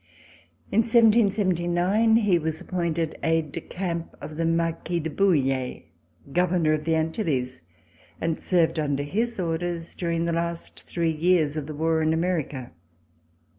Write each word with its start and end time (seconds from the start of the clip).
In 0.71 0.79
1779 0.79 2.15
he 2.15 2.39
was 2.39 2.59
appointed 2.59 3.19
aide 3.21 3.51
de 3.51 3.61
camp 3.61 4.15
of 4.19 4.35
the 4.35 4.45
Marquis 4.45 4.99
de 4.99 5.11
Bouille, 5.11 5.83
Governor 6.33 6.73
of 6.73 6.85
the 6.85 6.95
Antilles, 6.95 7.61
and 8.19 8.41
served 8.41 8.79
under 8.79 9.03
his 9.03 9.39
orders 9.39 9.93
during 9.93 10.25
the 10.25 10.33
last 10.33 10.81
three 10.89 11.11
years 11.13 11.55
of 11.55 11.67
the 11.67 11.75
war 11.75 12.01
in 12.01 12.13
America. 12.13 12.71